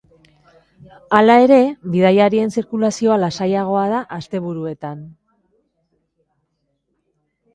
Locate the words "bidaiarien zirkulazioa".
1.95-3.17